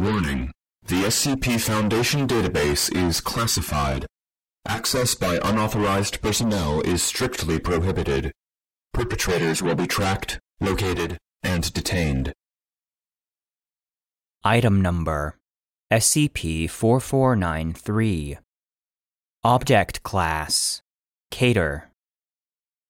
Warning. 0.00 0.50
The 0.86 1.02
SCP 1.02 1.60
Foundation 1.60 2.26
database 2.26 2.90
is 2.96 3.20
classified. 3.20 4.06
Access 4.66 5.14
by 5.14 5.38
unauthorized 5.44 6.22
personnel 6.22 6.80
is 6.80 7.02
strictly 7.02 7.58
prohibited. 7.58 8.32
Perpetrators 8.94 9.62
will 9.62 9.74
be 9.74 9.86
tracked, 9.86 10.40
located, 10.58 11.18
and 11.42 11.70
detained. 11.74 12.32
Item 14.42 14.80
Number 14.80 15.36
SCP 15.92 16.70
4493 16.70 18.38
Object 19.44 20.02
Class 20.02 20.80
Keter 21.30 21.82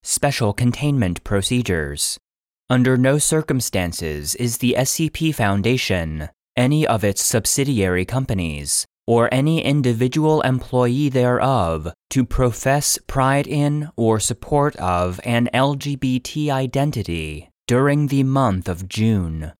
Special 0.05 0.53
Containment 0.53 1.25
Procedures 1.25 2.21
Under 2.69 2.97
no 2.97 3.19
circumstances 3.19 4.37
is 4.37 4.59
the 4.59 4.77
SCP 4.79 5.35
Foundation, 5.35 6.29
any 6.61 6.87
of 6.87 7.03
its 7.03 7.23
subsidiary 7.23 8.05
companies, 8.05 8.87
or 9.07 9.33
any 9.33 9.65
individual 9.65 10.43
employee 10.43 11.09
thereof 11.09 11.91
to 12.11 12.25
profess 12.25 12.99
pride 13.07 13.47
in 13.47 13.89
or 13.97 14.21
support 14.21 14.77
of 14.77 15.19
an 15.25 15.49
LGBT 15.55 16.51
identity 16.51 17.49
during 17.67 18.09
the 18.09 18.23
month 18.23 18.69
of 18.69 18.87
June. 18.89 19.53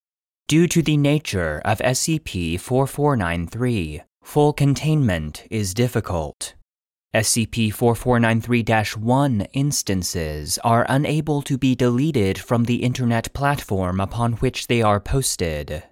Due 0.47 0.67
to 0.67 0.83
the 0.83 0.95
nature 0.95 1.59
of 1.65 1.79
SCP 1.79 2.59
4493, 2.59 4.01
full 4.21 4.53
containment 4.53 5.43
is 5.49 5.73
difficult. 5.73 6.53
SCP 7.15 7.73
4493 7.73 9.01
1 9.01 9.41
instances 9.53 10.59
are 10.63 10.85
unable 10.87 11.41
to 11.41 11.57
be 11.57 11.73
deleted 11.75 12.37
from 12.37 12.65
the 12.65 12.83
Internet 12.83 13.33
platform 13.33 13.99
upon 13.99 14.33
which 14.33 14.67
they 14.67 14.81
are 14.81 14.99
posted. 14.99 15.83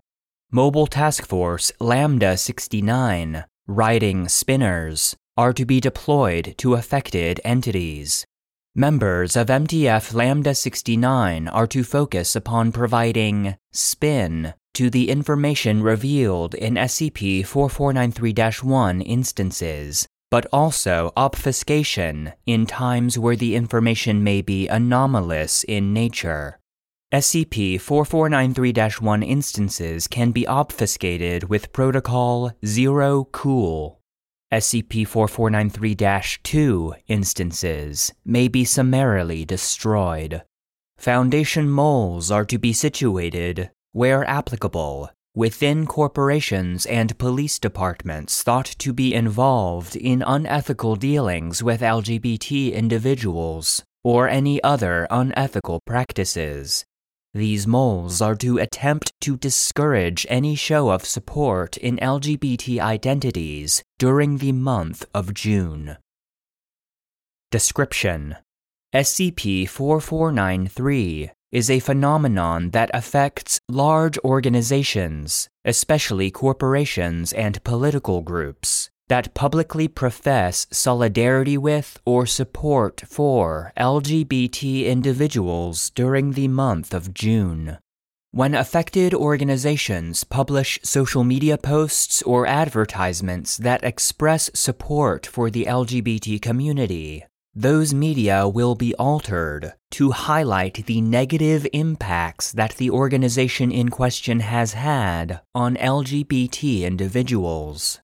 Mobile 0.51 0.87
Task 0.87 1.27
Force 1.27 1.71
Lambda 1.79 2.35
69, 2.35 3.45
writing 3.67 4.27
spinners, 4.27 5.15
are 5.37 5.53
to 5.53 5.63
be 5.63 5.79
deployed 5.79 6.55
to 6.57 6.73
affected 6.73 7.39
entities. 7.43 8.25
Members 8.73 9.35
of 9.35 9.45
MTF 9.45 10.11
Lambda 10.15 10.55
69 10.55 11.47
are 11.49 11.67
to 11.67 11.83
focus 11.83 12.35
upon 12.35 12.71
providing 12.71 13.57
spin 13.71 14.55
to 14.73 14.89
the 14.89 15.11
information 15.11 15.83
revealed 15.83 16.55
in 16.55 16.73
SCP 16.73 17.45
4493 17.45 18.67
1 18.67 19.01
instances, 19.01 20.07
but 20.31 20.47
also 20.51 21.13
obfuscation 21.15 22.33
in 22.47 22.65
times 22.65 23.19
where 23.19 23.35
the 23.35 23.55
information 23.55 24.23
may 24.23 24.41
be 24.41 24.67
anomalous 24.67 25.63
in 25.65 25.93
nature. 25.93 26.58
SCP 27.11 27.81
4493 27.81 29.03
1 29.03 29.23
instances 29.23 30.07
can 30.07 30.29
be 30.29 30.45
obfuscated 30.45 31.49
with 31.49 31.73
Protocol 31.73 32.51
Zero 32.63 33.23
Cool. 33.31 33.99
SCP 34.53 35.07
4493 35.07 36.37
2 36.43 36.93
instances 37.07 38.13
may 38.23 38.47
be 38.47 38.63
summarily 38.63 39.43
destroyed. 39.43 40.43
Foundation 40.99 41.67
moles 41.67 42.29
are 42.29 42.45
to 42.45 42.59
be 42.59 42.73
situated, 42.73 43.71
where 43.91 44.23
applicable, 44.29 45.09
within 45.33 45.87
corporations 45.87 46.85
and 46.85 47.17
police 47.17 47.57
departments 47.57 48.43
thought 48.43 48.75
to 48.77 48.93
be 48.93 49.15
involved 49.15 49.95
in 49.95 50.21
unethical 50.21 50.95
dealings 50.95 51.63
with 51.63 51.81
LGBT 51.81 52.71
individuals 52.71 53.83
or 54.03 54.29
any 54.29 54.61
other 54.63 55.07
unethical 55.09 55.79
practices. 55.87 56.85
These 57.33 57.67
moles 57.67 58.21
are 58.21 58.35
to 58.37 58.57
attempt 58.57 59.13
to 59.21 59.37
discourage 59.37 60.25
any 60.29 60.55
show 60.55 60.89
of 60.89 61.05
support 61.05 61.77
in 61.77 61.97
LGBT 61.97 62.79
identities 62.79 63.83
during 63.99 64.39
the 64.39 64.51
month 64.51 65.05
of 65.13 65.35
June. 65.35 65.97
Description 67.51 68.37
SCP 68.95 69.69
4493 69.69 71.29
is 71.51 71.69
a 71.69 71.79
phenomenon 71.79 72.71
that 72.71 72.89
affects 72.95 73.59
large 73.69 74.17
organizations, 74.19 75.47
especially 75.65 76.31
corporations 76.31 77.31
and 77.33 77.63
political 77.63 78.21
groups, 78.21 78.88
that 79.09 79.33
publicly 79.33 79.87
profess 79.87 80.65
solidarity 80.71 81.57
with 81.57 81.99
or 82.05 82.25
support 82.25 83.03
for 83.05 83.73
LGBT 83.77 84.85
individuals 84.85 85.89
during 85.89 86.31
the 86.31 86.47
month 86.47 86.93
of 86.93 87.13
June. 87.13 87.77
When 88.31 88.53
affected 88.53 89.13
organizations 89.13 90.23
publish 90.23 90.79
social 90.83 91.23
media 91.23 91.57
posts 91.57 92.21
or 92.21 92.45
advertisements 92.45 93.57
that 93.57 93.83
express 93.83 94.51
support 94.53 95.25
for 95.25 95.49
the 95.49 95.65
LGBT 95.65 96.39
community, 96.39 97.25
those 97.55 97.91
media 97.91 98.47
will 98.47 98.75
be 98.75 98.93
altered 98.95 99.73
to 99.91 100.11
highlight 100.11 100.85
the 100.85 101.01
negative 101.01 101.65
impacts 101.73 102.51
that 102.51 102.75
the 102.77 102.91
organization 102.91 103.71
in 103.71 103.89
question 103.89 104.41
has 104.41 104.73
had 104.73 105.41
on 105.55 105.75
LGBT 105.75 106.83
individuals. 106.83 107.99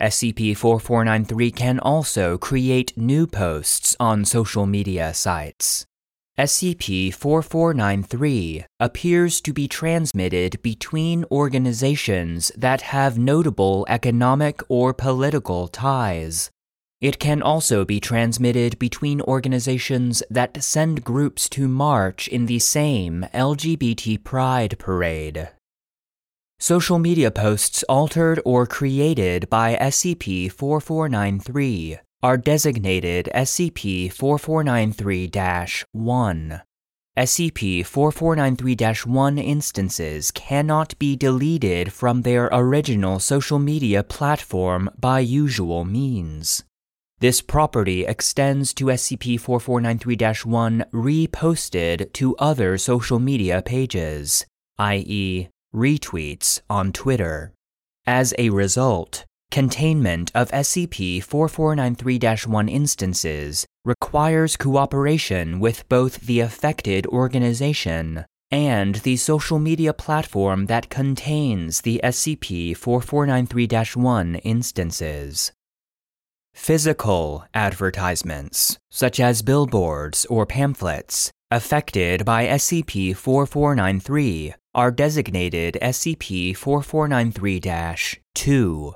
SCP 0.00 0.56
4493 0.56 1.50
can 1.52 1.78
also 1.78 2.36
create 2.36 2.96
new 2.96 3.28
posts 3.28 3.94
on 4.00 4.24
social 4.24 4.66
media 4.66 5.14
sites. 5.14 5.86
SCP 6.36 7.14
4493 7.14 8.64
appears 8.80 9.40
to 9.40 9.52
be 9.52 9.68
transmitted 9.68 10.60
between 10.62 11.24
organizations 11.30 12.50
that 12.56 12.80
have 12.80 13.16
notable 13.16 13.86
economic 13.88 14.60
or 14.68 14.92
political 14.92 15.68
ties. 15.68 16.50
It 17.00 17.20
can 17.20 17.40
also 17.40 17.84
be 17.84 18.00
transmitted 18.00 18.80
between 18.80 19.20
organizations 19.20 20.24
that 20.28 20.60
send 20.60 21.04
groups 21.04 21.48
to 21.50 21.68
march 21.68 22.26
in 22.26 22.46
the 22.46 22.58
same 22.58 23.26
LGBT 23.32 24.24
Pride 24.24 24.76
parade. 24.80 25.50
Social 26.58 26.98
media 26.98 27.30
posts 27.30 27.82
altered 27.84 28.40
or 28.44 28.66
created 28.66 29.50
by 29.50 29.76
SCP 29.76 30.50
4493 30.50 31.98
are 32.22 32.36
designated 32.38 33.28
SCP 33.34 34.10
4493 34.10 35.84
1. 35.92 36.62
SCP 37.18 37.84
4493 37.84 39.12
1 39.12 39.38
instances 39.38 40.30
cannot 40.30 40.98
be 40.98 41.14
deleted 41.16 41.92
from 41.92 42.22
their 42.22 42.48
original 42.50 43.18
social 43.18 43.58
media 43.58 44.02
platform 44.02 44.88
by 44.98 45.20
usual 45.20 45.84
means. 45.84 46.64
This 47.20 47.40
property 47.40 48.06
extends 48.06 48.72
to 48.74 48.86
SCP 48.86 49.38
4493 49.38 50.50
1 50.50 50.84
reposted 50.92 52.12
to 52.14 52.36
other 52.36 52.78
social 52.78 53.18
media 53.18 53.62
pages, 53.62 54.46
i.e., 54.78 55.48
retweets 55.74 56.60
on 56.70 56.92
Twitter. 56.92 57.52
As 58.06 58.32
a 58.38 58.50
result, 58.50 59.24
containment 59.50 60.30
of 60.34 60.50
SCP 60.50 61.22
4493 61.22 62.52
1 62.52 62.68
instances 62.68 63.66
requires 63.84 64.56
cooperation 64.56 65.60
with 65.60 65.88
both 65.88 66.20
the 66.20 66.40
affected 66.40 67.06
organization 67.06 68.24
and 68.50 68.96
the 68.96 69.16
social 69.16 69.58
media 69.58 69.92
platform 69.92 70.66
that 70.66 70.88
contains 70.88 71.80
the 71.80 72.00
SCP 72.04 72.76
4493 72.76 74.00
1 74.00 74.34
instances. 74.36 75.52
Physical 76.54 77.44
advertisements, 77.52 78.78
such 78.90 79.18
as 79.18 79.42
billboards 79.42 80.24
or 80.26 80.46
pamphlets, 80.46 81.32
affected 81.50 82.24
by 82.24 82.46
SCP 82.46 83.16
4493 83.16 84.54
are 84.74 84.90
designated 84.90 85.78
SCP 85.80 86.56
4493 86.56 88.20
2. 88.34 88.94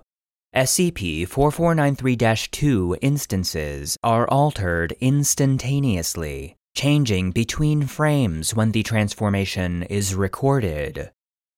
SCP 0.54 1.28
4493 1.28 2.48
2 2.50 2.96
instances 3.00 3.96
are 4.02 4.26
altered 4.28 4.92
instantaneously, 5.00 6.56
changing 6.74 7.30
between 7.30 7.86
frames 7.86 8.54
when 8.54 8.72
the 8.72 8.82
transformation 8.82 9.82
is 9.84 10.14
recorded. 10.14 11.10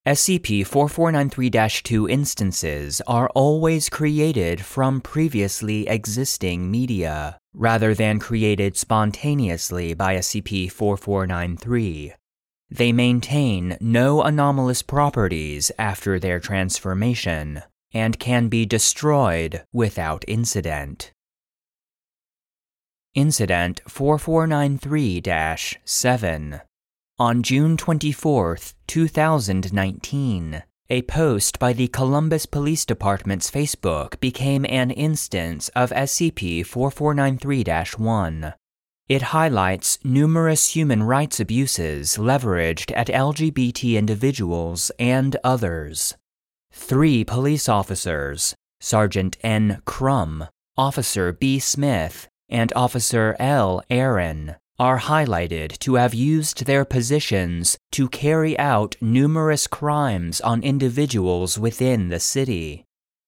SCP 0.07 0.67
4493 0.67 1.83
2 1.83 2.09
instances 2.09 3.01
are 3.07 3.29
always 3.35 3.89
created 3.89 4.61
from 4.65 5.01
previously 5.01 5.87
existing 5.87 6.71
media, 6.71 7.39
rather 7.55 7.95
than 7.95 8.19
created 8.19 8.77
spontaneously 8.77 9.95
by 9.95 10.17
SCP 10.17 10.73
4493. 10.73 12.15
They 12.71 12.93
maintain 12.93 13.77
no 13.81 14.23
anomalous 14.23 14.83
properties 14.83 15.73
after 15.79 16.19
their 16.19 16.39
transformation, 16.39 17.63
and 17.93 18.19
can 18.19 18.49
be 18.49 18.65
destroyed 18.65 19.65
without 19.73 20.25
incident. 20.29 21.13
Incident 23.15 23.81
4493 23.89 25.81
7 25.85 26.61
on 27.19 27.43
June 27.43 27.77
24, 27.77 28.57
2019, 28.87 30.63
A 30.89 31.03
post 31.03 31.59
by 31.59 31.75
the 31.75 31.89
Columbus 31.89 32.47
Police 32.47 32.87
Department's 32.87 33.51
Facebook 33.51 34.19
became 34.21 34.65
an 34.65 34.91
instance 34.91 35.69
of 35.77 35.91
SCP 35.91 36.65
4493 36.65 38.03
1. 38.03 38.55
It 39.11 39.35
highlights 39.35 39.99
numerous 40.05 40.77
human 40.77 41.03
rights 41.03 41.41
abuses 41.41 42.17
leveraged 42.17 42.93
at 42.95 43.09
LGBT 43.09 43.99
individuals 43.99 44.93
and 45.01 45.37
others. 45.43 46.15
Three 46.73 47.25
police 47.25 47.69
officers, 47.69 48.55
Sergeant 48.81 49.37
N. 49.43 49.83
Crum, 49.85 50.47
Officer 50.77 51.33
B. 51.33 51.59
Smith, 51.59 52.29
and 52.49 52.73
Officer 52.77 53.35
L. 53.41 53.83
Aaron, 53.91 54.55
are 54.79 55.01
highlighted 55.01 55.77
to 55.81 55.97
have 55.97 56.15
used 56.15 56.67
their 56.67 56.85
positions 56.85 57.77
to 57.91 58.09
carry 58.09 58.57
out 58.61 58.95
numerous 59.01 59.67
crimes 59.67 60.41
on 60.41 60.63
individuals 60.63 61.59
within 61.59 62.11
the 62.11 62.21
city. 62.21 62.85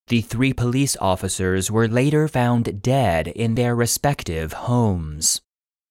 The 0.07 0.21
three 0.21 0.53
police 0.53 0.97
officers 1.01 1.73
were 1.73 1.89
later 1.89 2.29
found 2.29 2.83
dead 2.83 3.27
in 3.27 3.57
their 3.57 3.75
respective 3.75 4.53
homes. 4.53 5.41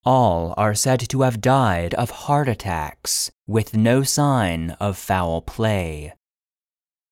All 0.04 0.56
are 0.58 0.74
said 0.74 1.00
to 1.10 1.22
have 1.22 1.42
died 1.42 1.94
of 1.94 2.10
heart 2.10 2.48
attacks, 2.48 3.30
with 3.46 3.76
no 3.76 4.02
sign 4.02 4.72
of 4.80 4.98
foul 4.98 5.44
play. 5.44 6.14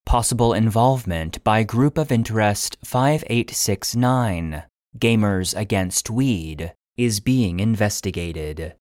Possible 0.08 0.54
involvement 0.54 1.44
by 1.44 1.62
Group 1.62 2.00
of 2.00 2.12
Interest 2.12 2.78
5869, 2.84 4.64
Gamers 4.98 5.56
Against 5.56 6.10
Weed, 6.10 6.74
is 6.98 7.20
being 7.20 7.60
investigated. 7.60 8.74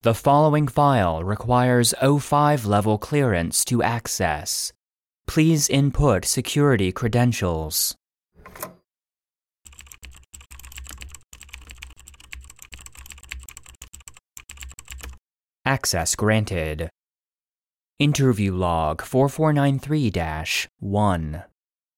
The 0.00 0.14
following 0.14 0.66
file 0.66 1.22
requires 1.22 1.92
O5 2.00 2.64
level 2.64 2.96
clearance 2.96 3.66
to 3.66 3.82
access. 3.82 4.72
Please 5.26 5.68
input 5.68 6.24
security 6.24 6.90
credentials. 6.90 7.94
Access 15.68 16.16
granted. 16.16 16.88
Interview 17.98 18.54
log 18.54 19.02
4493 19.02 20.10
1. 20.80 21.42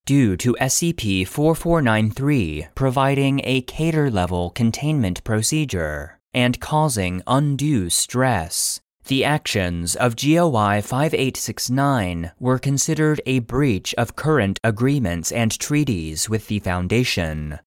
Due 0.05 0.35
to 0.35 0.57
SCP 0.59 1.25
4493 1.25 2.67
providing 2.75 3.39
a 3.45 3.61
Keter 3.61 4.11
level 4.11 4.49
containment 4.49 5.23
procedure 5.23 6.19
and 6.33 6.59
causing 6.59 7.21
undue 7.25 7.89
stress, 7.89 8.81
the 9.07 9.23
actions 9.23 9.95
of 9.95 10.17
GOI 10.17 10.81
5869 10.81 12.33
were 12.41 12.59
considered 12.59 13.21
a 13.25 13.39
breach 13.39 13.95
of 13.97 14.17
current 14.17 14.59
agreements 14.65 15.31
and 15.31 15.57
treaties 15.57 16.29
with 16.29 16.47
the 16.47 16.59
Foundation, 16.59 17.57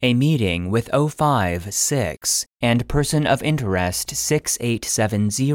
a 0.00 0.14
meeting 0.14 0.70
with 0.70 0.88
O5-6 0.92 2.46
and 2.60 2.86
Person 2.86 3.26
of 3.26 3.42
Interest 3.42 4.14
6870 4.14 5.52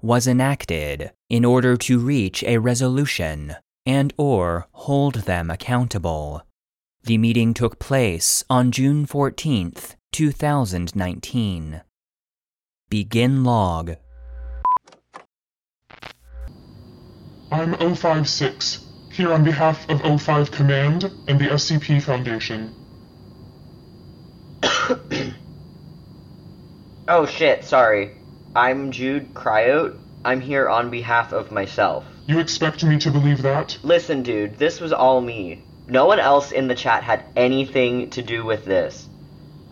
was 0.00 0.28
enacted 0.28 1.10
in 1.28 1.44
order 1.44 1.76
to 1.76 1.98
reach 1.98 2.44
a 2.44 2.58
resolution 2.58 3.56
and 3.84 4.14
or 4.16 4.68
hold 4.70 5.14
them 5.26 5.50
accountable. 5.50 6.42
The 7.02 7.18
meeting 7.18 7.52
took 7.52 7.80
place 7.80 8.44
on 8.48 8.70
June 8.70 9.06
14th, 9.06 9.96
2019. 10.12 11.80
Begin 12.88 13.42
log. 13.42 13.96
I'm 17.50 17.74
O5-6, 17.74 18.84
here 19.10 19.32
on 19.32 19.42
behalf 19.42 19.90
of 19.90 19.98
O5 20.02 20.52
Command 20.52 21.10
and 21.26 21.40
the 21.40 21.46
SCP 21.46 22.00
Foundation. 22.00 22.72
Oh 27.12 27.26
shit, 27.26 27.64
sorry. 27.64 28.12
I'm 28.54 28.92
Jude 28.92 29.34
Kriyot. 29.34 29.98
I'm 30.24 30.40
here 30.40 30.68
on 30.68 30.90
behalf 30.90 31.32
of 31.32 31.50
myself. 31.50 32.04
You 32.28 32.38
expect 32.38 32.84
me 32.84 33.00
to 33.00 33.10
believe 33.10 33.42
that? 33.42 33.76
Listen, 33.82 34.22
dude, 34.22 34.60
this 34.60 34.80
was 34.80 34.92
all 34.92 35.20
me. 35.20 35.60
No 35.88 36.06
one 36.06 36.20
else 36.20 36.52
in 36.52 36.68
the 36.68 36.76
chat 36.76 37.02
had 37.02 37.24
anything 37.34 38.10
to 38.10 38.22
do 38.22 38.44
with 38.44 38.64
this. 38.64 39.08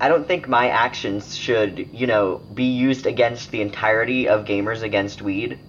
I 0.01 0.09
don't 0.09 0.27
think 0.27 0.49
my 0.49 0.71
actions 0.71 1.37
should, 1.37 1.91
you 1.93 2.09
know, 2.09 2.41
be 2.55 2.65
used 2.65 3.07
against 3.07 3.53
the 3.53 3.61
entirety 3.61 4.29
of 4.29 4.45
Gamers 4.45 4.83
Against 4.83 5.23
Weed. 5.23 5.61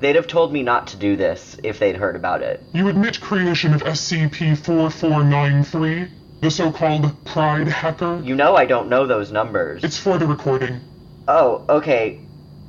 They'd 0.00 0.16
have 0.16 0.28
told 0.28 0.50
me 0.50 0.62
not 0.62 0.86
to 0.88 0.96
do 0.96 1.14
this 1.14 1.58
if 1.62 1.78
they'd 1.78 1.96
heard 1.96 2.16
about 2.16 2.40
it. 2.40 2.62
You 2.72 2.88
admit 2.88 3.20
creation 3.20 3.74
of 3.74 3.82
SCP-4493, 3.82 6.08
the 6.40 6.50
so-called 6.50 7.22
Pride 7.26 7.68
Hacker? 7.68 8.22
You 8.24 8.34
know 8.34 8.56
I 8.56 8.64
don't 8.64 8.88
know 8.88 9.06
those 9.06 9.30
numbers. 9.30 9.84
It's 9.84 9.98
for 9.98 10.16
the 10.16 10.26
recording. 10.26 10.80
Oh, 11.28 11.62
okay. 11.68 12.18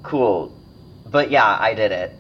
Cool. 0.04 0.52
But 1.10 1.32
yeah, 1.32 1.58
I 1.58 1.74
did 1.74 1.94
it. 1.94 2.12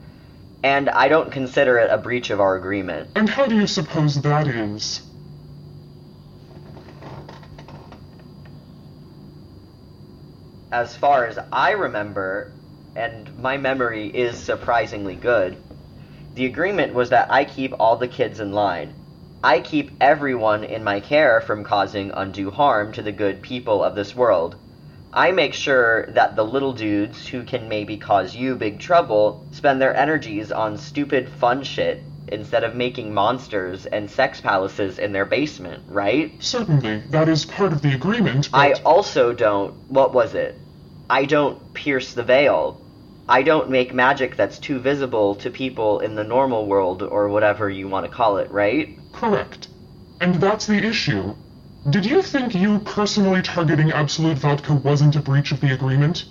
And 0.63 0.89
I 0.89 1.09
don't 1.09 1.33
consider 1.33 1.77
it 1.79 1.91
a 1.91 1.97
breach 1.97 2.29
of 2.29 2.39
our 2.39 2.55
agreement. 2.55 3.09
And 3.15 3.29
how 3.29 3.45
do 3.45 3.55
you 3.55 3.67
suppose 3.67 4.21
that 4.21 4.47
is? 4.47 5.01
As 10.71 10.95
far 10.95 11.25
as 11.25 11.37
I 11.51 11.71
remember, 11.71 12.53
and 12.95 13.37
my 13.41 13.57
memory 13.57 14.07
is 14.07 14.37
surprisingly 14.37 15.15
good, 15.15 15.57
the 16.35 16.45
agreement 16.45 16.93
was 16.93 17.09
that 17.09 17.29
I 17.29 17.43
keep 17.43 17.73
all 17.79 17.97
the 17.97 18.07
kids 18.07 18.39
in 18.39 18.53
line. 18.53 18.93
I 19.43 19.59
keep 19.59 19.91
everyone 19.99 20.63
in 20.63 20.85
my 20.85 21.01
care 21.01 21.41
from 21.41 21.65
causing 21.65 22.11
undue 22.11 22.51
harm 22.51 22.93
to 22.93 23.01
the 23.01 23.11
good 23.11 23.41
people 23.41 23.83
of 23.83 23.95
this 23.95 24.15
world. 24.15 24.55
I 25.13 25.31
make 25.31 25.53
sure 25.53 26.05
that 26.11 26.35
the 26.35 26.45
little 26.45 26.73
dudes 26.73 27.27
who 27.27 27.43
can 27.43 27.67
maybe 27.67 27.97
cause 27.97 28.35
you 28.35 28.55
big 28.55 28.79
trouble 28.79 29.45
spend 29.51 29.81
their 29.81 29.95
energies 29.95 30.51
on 30.51 30.77
stupid 30.77 31.29
fun 31.29 31.63
shit 31.63 32.03
instead 32.27 32.63
of 32.63 32.75
making 32.75 33.13
monsters 33.13 33.87
and 33.87 34.09
sex 34.09 34.39
palaces 34.39 34.99
in 34.99 35.11
their 35.11 35.25
basement, 35.25 35.83
right? 35.87 36.31
Certainly, 36.39 37.03
that 37.09 37.27
is 37.27 37.45
part 37.45 37.73
of 37.73 37.81
the 37.81 37.93
agreement, 37.93 38.51
but... 38.51 38.57
I 38.57 38.71
also 38.83 39.33
don't. 39.33 39.73
What 39.89 40.13
was 40.13 40.35
it? 40.35 40.55
I 41.09 41.25
don't 41.25 41.73
pierce 41.73 42.13
the 42.13 42.23
veil. 42.23 42.79
I 43.27 43.41
don't 43.41 43.69
make 43.69 43.93
magic 43.93 44.35
that's 44.35 44.59
too 44.59 44.79
visible 44.79 45.35
to 45.35 45.49
people 45.49 45.99
in 45.99 46.15
the 46.15 46.23
normal 46.23 46.67
world 46.67 47.01
or 47.01 47.29
whatever 47.29 47.69
you 47.69 47.87
want 47.87 48.05
to 48.05 48.11
call 48.11 48.37
it, 48.37 48.51
right? 48.51 48.97
Correct. 49.11 49.67
And 50.21 50.35
that's 50.35 50.67
the 50.67 50.77
issue. 50.77 51.35
Did 51.89 52.05
you 52.05 52.21
think 52.21 52.53
you 52.53 52.79
personally 52.79 53.41
targeting 53.41 53.91
Absolut 53.91 54.37
Vodka 54.37 54.75
wasn't 54.75 55.15
a 55.15 55.21
breach 55.21 55.51
of 55.51 55.59
the 55.59 55.73
agreement? 55.73 56.25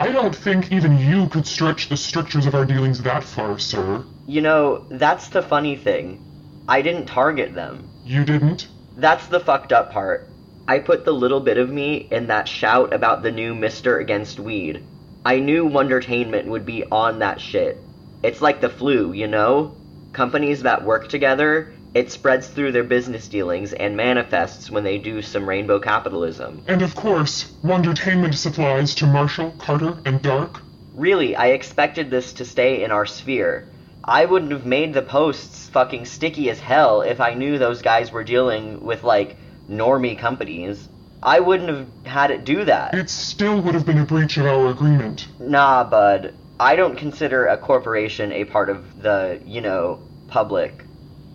I 0.00 0.10
don't 0.10 0.34
think 0.34 0.72
even 0.72 0.98
you 0.98 1.28
could 1.28 1.46
stretch 1.46 1.88
the 1.88 1.96
strictures 1.96 2.44
of 2.44 2.56
our 2.56 2.64
dealings 2.64 3.00
that 3.02 3.22
far, 3.22 3.56
sir. 3.58 4.04
You 4.26 4.40
know, 4.40 4.84
that's 4.90 5.28
the 5.28 5.42
funny 5.42 5.76
thing. 5.76 6.24
I 6.66 6.82
didn't 6.82 7.06
target 7.06 7.54
them. 7.54 7.88
You 8.04 8.24
didn't? 8.24 8.66
That's 8.96 9.26
the 9.28 9.38
fucked 9.38 9.72
up 9.72 9.92
part. 9.92 10.28
I 10.66 10.80
put 10.80 11.04
the 11.04 11.12
little 11.12 11.40
bit 11.40 11.58
of 11.58 11.70
me 11.70 12.08
in 12.10 12.26
that 12.26 12.48
shout 12.48 12.92
about 12.92 13.22
the 13.22 13.30
new 13.30 13.54
Mister 13.54 13.98
Against 13.98 14.40
Weed. 14.40 14.82
I 15.24 15.38
knew 15.38 15.66
Wondertainment 15.66 16.46
would 16.48 16.66
be 16.66 16.84
on 16.84 17.20
that 17.20 17.40
shit. 17.40 17.78
It's 18.24 18.42
like 18.42 18.60
the 18.60 18.70
flu, 18.70 19.12
you 19.12 19.28
know? 19.28 19.76
Companies 20.12 20.62
that 20.62 20.82
work 20.82 21.08
together, 21.08 21.72
it 21.96 22.12
spreads 22.12 22.46
through 22.46 22.72
their 22.72 22.84
business 22.84 23.26
dealings 23.26 23.72
and 23.72 23.96
manifests 23.96 24.70
when 24.70 24.84
they 24.84 24.98
do 24.98 25.22
some 25.22 25.48
rainbow 25.48 25.78
capitalism. 25.78 26.62
And 26.66 26.82
of 26.82 26.94
course, 26.94 27.50
Wondertainment 27.64 28.34
supplies 28.34 28.94
to 28.96 29.06
Marshall, 29.06 29.54
Carter, 29.56 29.96
and 30.04 30.20
Dark. 30.20 30.60
Really, 30.94 31.34
I 31.34 31.46
expected 31.46 32.10
this 32.10 32.34
to 32.34 32.44
stay 32.44 32.84
in 32.84 32.90
our 32.90 33.06
sphere. 33.06 33.66
I 34.04 34.26
wouldn't 34.26 34.52
have 34.52 34.66
made 34.66 34.92
the 34.92 35.00
posts 35.00 35.70
fucking 35.70 36.04
sticky 36.04 36.50
as 36.50 36.60
hell 36.60 37.00
if 37.00 37.18
I 37.18 37.32
knew 37.32 37.56
those 37.56 37.80
guys 37.80 38.12
were 38.12 38.24
dealing 38.24 38.84
with, 38.84 39.02
like, 39.02 39.38
normie 39.66 40.18
companies. 40.18 40.90
I 41.22 41.40
wouldn't 41.40 41.70
have 41.70 41.86
had 42.04 42.30
it 42.30 42.44
do 42.44 42.66
that. 42.66 42.92
It 42.92 43.08
still 43.08 43.62
would 43.62 43.74
have 43.74 43.86
been 43.86 44.00
a 44.00 44.04
breach 44.04 44.36
of 44.36 44.44
our 44.44 44.68
agreement. 44.68 45.28
Nah, 45.40 45.82
bud. 45.82 46.34
I 46.60 46.76
don't 46.76 46.98
consider 46.98 47.46
a 47.46 47.56
corporation 47.56 48.32
a 48.32 48.44
part 48.44 48.68
of 48.68 49.02
the, 49.02 49.40
you 49.46 49.62
know, 49.62 50.00
public. 50.28 50.85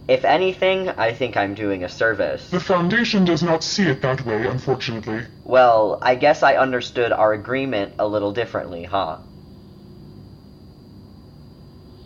If 0.08 0.26
anything, 0.26 0.90
I 0.90 1.14
think 1.14 1.38
I'm 1.38 1.54
doing 1.54 1.84
a 1.84 1.90
service. 1.90 2.50
The 2.50 2.60
Foundation 2.60 3.24
does 3.24 3.44
not 3.44 3.64
see 3.64 3.88
it 3.88 4.02
that 4.02 4.26
way, 4.26 4.48
unfortunately. 4.48 5.22
Well, 5.44 6.00
I 6.02 6.16
guess 6.16 6.44
I 6.44 6.56
understood 6.56 7.12
our 7.12 7.34
agreement 7.34 7.94
a 8.00 8.08
little 8.08 8.32
differently, 8.32 8.84
huh? 8.84 9.18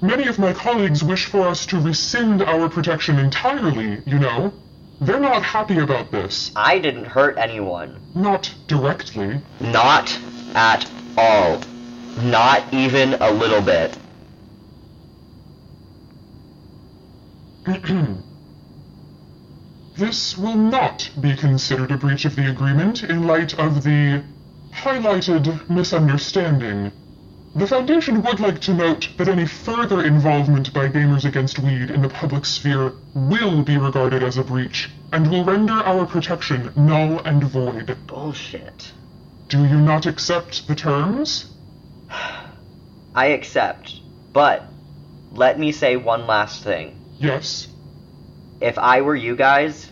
Many 0.01 0.27
of 0.27 0.37
my 0.37 0.53
colleagues 0.53 1.03
wish 1.03 1.25
for 1.25 1.47
us 1.47 1.65
to 1.67 1.79
rescind 1.79 2.43
our 2.43 2.69
protection 2.69 3.17
entirely, 3.17 4.01
you 4.05 4.19
know. 4.19 4.53
They're 5.01 5.19
not 5.19 5.41
happy 5.41 5.79
about 5.79 6.11
this. 6.11 6.51
I 6.55 6.79
didn't 6.79 7.05
hurt 7.05 7.37
anyone. 7.37 7.99
Not 8.13 8.53
directly. 8.67 9.41
Not 9.59 10.17
at 10.53 10.89
all. 11.17 11.59
Not 12.21 12.63
even 12.73 13.15
a 13.15 13.31
little 13.31 13.61
bit. 13.61 13.97
this 19.97 20.37
will 20.37 20.55
not 20.55 21.09
be 21.19 21.35
considered 21.35 21.91
a 21.91 21.97
breach 21.97 22.23
of 22.23 22.35
the 22.35 22.47
agreement 22.47 23.01
in 23.01 23.25
light 23.25 23.57
of 23.57 23.83
the 23.83 24.23
highlighted 24.71 25.67
misunderstanding. 25.67 26.91
The 27.55 27.65
Foundation 27.65 28.21
would 28.21 28.39
like 28.39 28.59
to 28.61 28.73
note 28.75 29.09
that 29.17 29.27
any 29.27 29.47
further 29.47 30.03
involvement 30.03 30.73
by 30.73 30.89
Gamers 30.89 31.25
Against 31.25 31.57
Weed 31.57 31.89
in 31.89 32.03
the 32.03 32.09
public 32.09 32.45
sphere 32.45 32.91
will 33.15 33.63
be 33.63 33.77
regarded 33.77 34.21
as 34.21 34.37
a 34.37 34.43
breach 34.43 34.91
and 35.11 35.31
will 35.31 35.43
render 35.43 35.73
our 35.73 36.05
protection 36.05 36.71
null 36.75 37.19
and 37.25 37.43
void. 37.45 37.97
Bullshit. 38.05 38.91
Do 39.47 39.65
you 39.65 39.79
not 39.79 40.05
accept 40.05 40.67
the 40.67 40.75
terms? 40.75 41.51
I 43.15 43.27
accept, 43.27 44.01
but 44.33 44.67
let 45.31 45.57
me 45.57 45.71
say 45.71 45.95
one 45.95 46.27
last 46.27 46.63
thing. 46.63 46.99
Yes. 47.17 47.67
If 48.61 48.77
I 48.77 49.01
were 49.01 49.15
you 49.15 49.35
guys, 49.35 49.91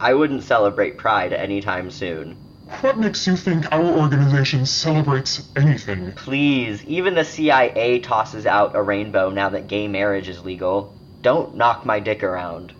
I 0.00 0.14
wouldn't 0.14 0.42
celebrate 0.42 0.98
Pride 0.98 1.32
anytime 1.32 1.90
soon. 1.90 2.36
What 2.80 2.98
makes 2.98 3.26
you 3.26 3.36
think 3.36 3.70
our 3.70 3.84
organization 3.84 4.66
celebrates 4.66 5.48
anything? 5.54 6.12
Please, 6.12 6.82
even 6.84 7.14
the 7.14 7.24
CIA 7.24 8.00
tosses 8.00 8.46
out 8.46 8.74
a 8.74 8.82
rainbow 8.82 9.30
now 9.30 9.50
that 9.50 9.68
gay 9.68 9.86
marriage 9.86 10.28
is 10.28 10.44
legal. 10.44 10.94
Don't 11.20 11.56
knock 11.56 11.84
my 11.84 12.00
dick 12.00 12.22
around. 12.22 12.72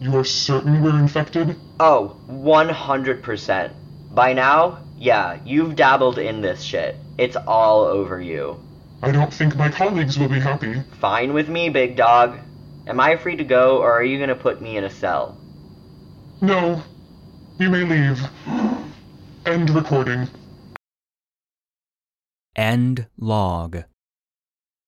You 0.00 0.16
are 0.16 0.24
certain 0.24 0.82
we're 0.82 0.98
infected? 0.98 1.56
Oh, 1.80 2.16
100%. 2.28 3.72
By 4.12 4.32
now, 4.32 4.78
yeah, 4.98 5.38
you've 5.44 5.76
dabbled 5.76 6.18
in 6.18 6.40
this 6.40 6.62
shit. 6.62 6.96
It's 7.18 7.36
all 7.36 7.80
over 7.82 8.20
you. 8.20 8.60
I 9.04 9.12
don't 9.12 9.34
think 9.34 9.54
my 9.54 9.68
colleagues 9.68 10.18
will 10.18 10.30
be 10.30 10.40
happy. 10.40 10.80
Fine 10.98 11.34
with 11.34 11.50
me, 11.50 11.68
big 11.68 11.94
dog. 11.94 12.38
Am 12.86 12.98
I 12.98 13.16
free 13.16 13.36
to 13.36 13.44
go, 13.44 13.76
or 13.82 13.92
are 13.92 14.02
you 14.02 14.18
gonna 14.18 14.34
put 14.34 14.62
me 14.62 14.78
in 14.78 14.84
a 14.84 14.88
cell? 14.88 15.36
No. 16.40 16.82
You 17.58 17.68
may 17.68 17.84
leave. 17.84 18.18
End 19.44 19.68
recording. 19.68 20.28
End 22.56 23.06
log. 23.18 23.84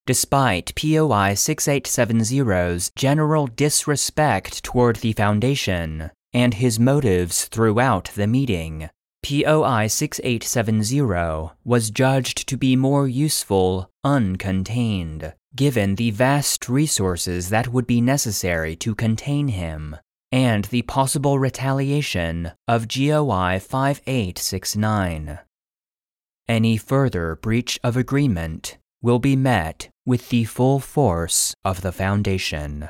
Despite 0.07 0.73
POI 0.73 1.33
6870's 1.35 2.91
general 2.95 3.45
disrespect 3.45 4.63
toward 4.63 4.95
the 4.95 5.13
Foundation 5.13 6.09
and 6.33 6.55
his 6.55 6.79
motives 6.79 7.45
throughout 7.45 8.09
the 8.15 8.25
meeting, 8.25 8.89
POI 9.23 9.87
6870 9.87 11.51
was 11.65 11.89
judged 11.89 12.47
to 12.47 12.57
be 12.57 12.75
more 12.75 13.07
useful 13.07 13.89
uncontained, 14.05 15.33
given 15.55 15.95
the 15.95 16.11
vast 16.11 16.69
resources 16.69 17.49
that 17.49 17.69
would 17.69 17.87
be 17.87 17.99
necessary 17.99 18.75
to 18.77 18.95
contain 18.95 19.49
him 19.49 19.97
and 20.31 20.65
the 20.65 20.81
possible 20.83 21.39
retaliation 21.39 22.51
of 22.67 22.87
GOI 22.87 23.59
5869. 23.59 25.39
Any 26.47 26.77
further 26.77 27.35
breach 27.35 27.79
of 27.83 27.97
agreement 27.97 28.77
will 29.01 29.19
be 29.19 29.35
met 29.35 29.89
with 30.05 30.29
the 30.29 30.45
full 30.45 30.79
force 30.79 31.53
of 31.65 31.81
the 31.81 31.91
Foundation. 31.91 32.89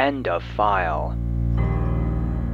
End 0.00 0.28
of 0.28 0.42
file. 0.42 1.14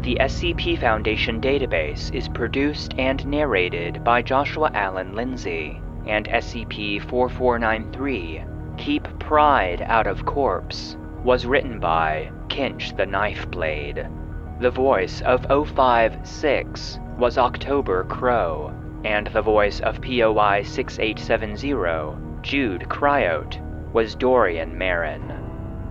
The 0.03 0.19
SCP 0.21 0.81
Foundation 0.81 1.41
database 1.41 2.13
is 2.13 2.29
produced 2.29 2.97
and 2.99 3.25
narrated 3.25 4.03
by 4.03 4.21
Joshua 4.21 4.73
Alan 4.75 5.15
Lindsay 5.15 5.81
and 6.09 6.27
SCP 6.27 7.09
4493, 7.09 8.43
Keep 8.79 9.21
Pride 9.21 9.81
Out 9.83 10.09
of 10.09 10.27
Corps, 10.27 10.97
was 11.23 11.47
written 11.47 11.79
by 11.79 12.33
Kinch 12.49 12.97
the 12.97 13.07
Knife 13.07 13.49
Blade. 13.49 14.09
The 14.59 14.73
voice 14.73 15.21
of 15.21 15.43
O5-6 15.43 17.17
was 17.17 17.39
Oktober 17.39 18.03
Crow, 18.03 18.75
and 19.05 19.29
the 19.29 19.41
voice 19.41 19.79
of 19.79 20.03
POI 20.03 20.65
6870, 20.65 22.43
Jude 22.43 22.87
Kriyot, 22.89 23.61
was 23.93 24.17
Dorian 24.17 24.77
Marron. 24.77 25.36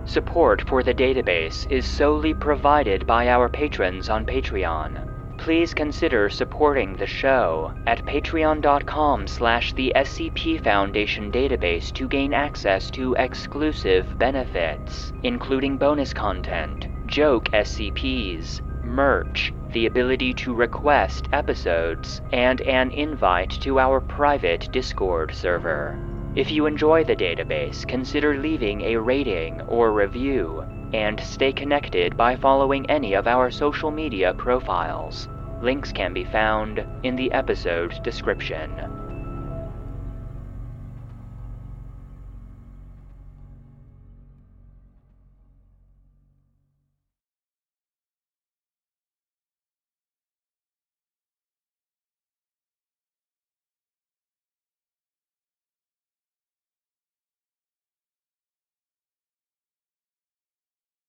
Support 0.06 0.62
for 0.68 0.84
the 0.84 0.94
database 0.94 1.66
is 1.68 1.84
solely 1.84 2.32
provided 2.32 3.08
by 3.08 3.28
our 3.28 3.48
patrons 3.48 4.08
on 4.08 4.24
Patreon. 4.24 5.36
Please 5.36 5.74
consider 5.74 6.30
supporting 6.30 6.94
the 6.94 7.08
show 7.08 7.72
at 7.88 8.06
patreon.com 8.06 9.26
slash 9.26 9.72
the 9.72 9.92
SCP 9.96 10.62
Foundation 10.62 11.32
database 11.32 11.92
to 11.94 12.06
gain 12.06 12.32
access 12.32 12.88
to 12.92 13.16
exclusive 13.18 14.16
benefits, 14.16 15.12
including 15.24 15.76
bonus 15.76 16.14
content, 16.14 16.86
joke 17.06 17.48
SCPs, 17.52 18.60
merch, 18.84 19.52
the 19.72 19.86
ability 19.86 20.32
to 20.34 20.54
request 20.54 21.28
episodes, 21.32 22.22
and 22.32 22.60
an 22.60 22.92
invite 22.92 23.50
to 23.50 23.80
our 23.80 24.00
private 24.00 24.68
Discord 24.70 25.34
server. 25.34 25.98
If 26.36 26.50
you 26.50 26.66
enjoy 26.66 27.02
the 27.02 27.16
database, 27.16 27.88
consider 27.88 28.36
leaving 28.36 28.82
a 28.82 28.96
rating 28.96 29.62
or 29.62 29.90
review, 29.90 30.64
and 30.92 31.18
stay 31.18 31.50
connected 31.50 32.14
by 32.14 32.36
following 32.36 32.84
any 32.90 33.14
of 33.14 33.26
our 33.26 33.50
social 33.50 33.90
media 33.90 34.34
profiles. 34.34 35.30
Links 35.62 35.92
can 35.92 36.12
be 36.12 36.24
found 36.24 36.84
in 37.02 37.16
the 37.16 37.32
episode 37.32 37.98
description. 38.02 38.70